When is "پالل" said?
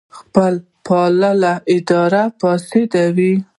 0.85-1.41